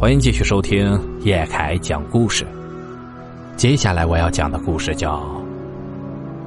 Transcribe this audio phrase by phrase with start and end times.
[0.00, 2.46] 欢迎继续收听叶凯讲故事。
[3.56, 5.18] 接下来我要讲的故事叫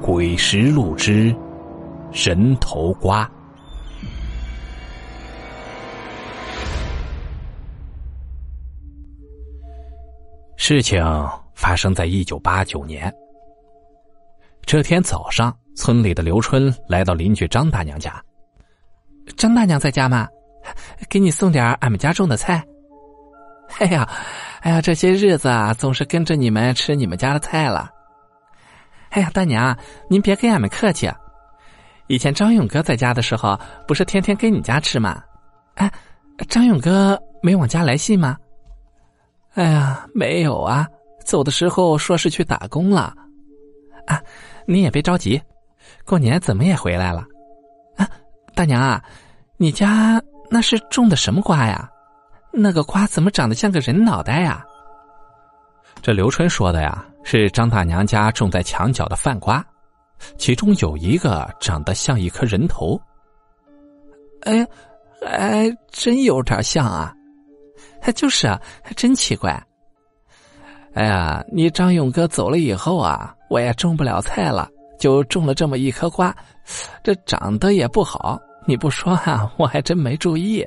[0.00, 1.24] 鬼石路之
[2.14, 3.26] 人头瓜》。
[10.56, 11.04] 事情
[11.54, 13.14] 发生在一九八九年。
[14.62, 18.18] 这天早上，村里的刘春来到邻居张大娘家。
[19.36, 20.26] 张大娘在家吗？
[21.10, 22.66] 给你送点俺们家种的菜。
[23.80, 24.08] 哎呀，
[24.60, 27.90] 哎呀，这些日子啊，总是跟着你们吃你们家的菜了。
[29.10, 29.76] 哎呀，大娘，
[30.08, 31.10] 您别跟俺们客气。
[32.06, 35.22] 以前张勇哥在家的时候，不是天天跟你家吃吗？
[35.74, 35.90] 哎，
[36.48, 38.36] 张勇哥没往家来信吗？
[39.54, 40.86] 哎呀，没有啊，
[41.24, 43.14] 走的时候说是去打工了。
[44.06, 44.20] 啊，
[44.66, 45.40] 你也别着急，
[46.04, 47.24] 过年怎么也回来了。
[47.96, 48.08] 啊，
[48.54, 49.02] 大娘啊，
[49.56, 50.20] 你家
[50.50, 51.88] 那是种的什么瓜呀？
[52.52, 54.64] 那个瓜怎么长得像个人脑袋呀？
[56.02, 59.64] 这刘春说的呀，是张大娘家种在墙角的饭瓜，
[60.36, 63.00] 其中有一个长得像一颗人头。
[64.42, 64.66] 哎，
[65.24, 67.14] 还真有点像啊！
[68.14, 68.60] 就是啊，
[68.96, 69.64] 真奇怪。
[70.94, 76.34] 哎呀，你张勇哥走了以后啊，我也种不了菜了，就种了这么一颗瓜，
[77.04, 78.38] 这长得也不好。
[78.66, 80.66] 你不说啊，我还真没注意。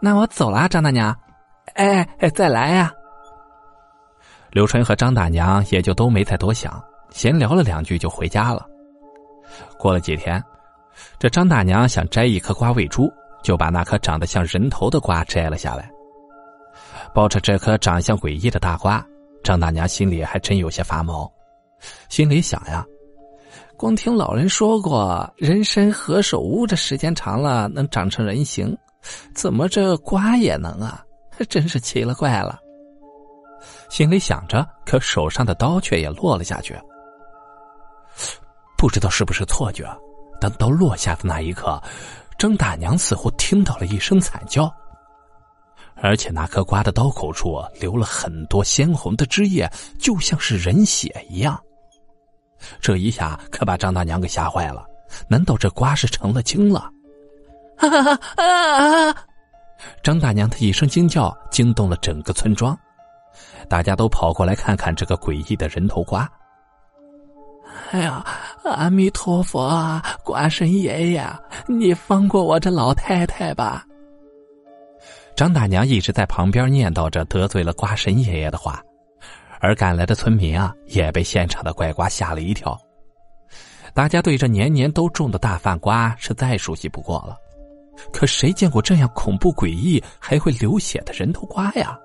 [0.00, 1.16] 那我走了，张大娘。
[1.74, 2.92] 哎哎，再来呀！
[4.50, 8.66] 刘春和张大娘也就都没再多想，闲聊了两句就回家了。
[9.78, 10.42] 过了几天，
[11.18, 15.90] 这张大娘想摘一颗瓜喂猪，就把那颗长得像人头的瓜摘了下来。
[17.14, 19.04] 抱着这颗长相诡异的大瓜，
[19.44, 21.30] 张大娘心里还真有些发毛，
[22.08, 22.84] 心里想呀：
[23.76, 28.76] 光听老人说过，人参何首乌，这时间长了能长成人形。
[29.34, 31.04] 怎么这瓜也能啊？
[31.48, 32.58] 真是奇了怪了。
[33.88, 36.76] 心里想着，可手上的刀却也落了下去。
[38.76, 39.84] 不知道是不是错觉，
[40.40, 41.80] 当刀落下的那一刻，
[42.38, 44.72] 张大娘似乎听到了一声惨叫，
[45.96, 51.58] 而且那颗瓜的刀口处流了很多鲜红的汁液，就像是人血一样。
[52.80, 54.84] 这一下可把张大娘给吓坏了。
[55.28, 56.90] 难道这瓜是成了精了？
[57.78, 58.44] 哈哈哈！
[58.44, 59.14] 啊！
[60.02, 62.76] 张大娘的一声惊叫惊动了整个村庄，
[63.68, 66.28] 大家都跑过来看看这个诡异的人头瓜。
[67.92, 68.24] 哎呀，
[68.64, 71.24] 阿弥陀佛，啊，瓜神爷爷，
[71.66, 73.84] 你放过我这老太太吧！
[75.36, 78.82] 张大娘一直在旁边念叨着得罪了瓜神爷爷的话，
[79.60, 82.76] 而赶来的村民啊，也被现场的怪瓜吓了一跳。
[83.94, 87.36] 大家对这年年都种的大饭瓜是再熟悉不过了。
[88.12, 91.98] 可谁见过这样恐怖诡异还会流血的人头瓜呀？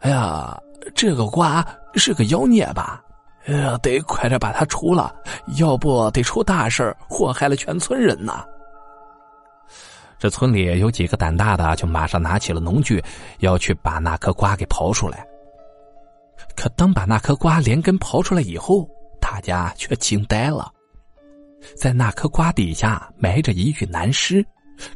[0.00, 0.58] 哎呀，
[0.94, 3.02] 这个瓜是个妖孽吧？
[3.46, 5.14] 呃，得快点把它除了，
[5.58, 8.44] 要不得出大事祸害了全村人呐！
[10.18, 13.02] 这村里有几个胆大的，就马上拿起了农具，
[13.38, 15.26] 要去把那颗瓜给刨出来。
[16.54, 18.86] 可当把那颗瓜连根刨出来以后，
[19.18, 20.70] 大家却惊呆了。
[21.76, 24.44] 在那颗瓜底下埋着一具男尸，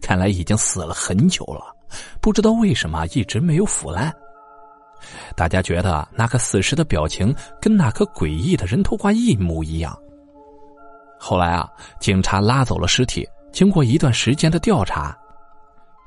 [0.00, 1.74] 看来已经死了很久了，
[2.20, 4.12] 不知道为什么一直没有腐烂。
[5.36, 9.96] 大家觉得那个死尸的表情跟那颗诡异的人头瓜一模一样。
[11.18, 11.68] 后来啊，
[12.00, 15.16] 警察拉走了尸体，经过一段时间的调查，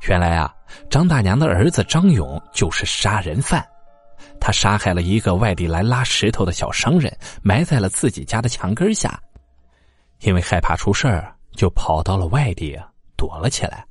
[0.07, 0.53] 原来啊，
[0.89, 3.63] 张大娘的儿子张勇就是杀人犯，
[4.39, 9.19] 他杀害了一个外地来拉石头的小商人，埋在了自己家的墙根下。
[10.21, 12.77] 因为害怕出事儿，就跑到了外地
[13.15, 13.85] 躲了起来。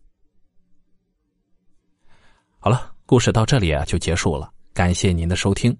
[2.59, 4.53] 好了，故事到这里啊就结束了。
[4.75, 5.77] 感谢您的收听，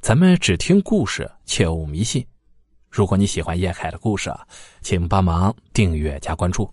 [0.00, 2.26] 咱们只听故事，切勿迷信。
[2.90, 4.34] 如果你喜欢叶凯的故事，
[4.82, 6.70] 请帮忙订阅加关注。